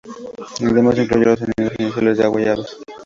Además, 0.67 0.97
incluyó 0.97 1.25
los 1.25 1.39
sonidos 1.41 1.73
iniciales 1.79 2.17
de 2.17 2.23
agua 2.23 2.41
y 2.41 2.45
aves. 2.47 2.79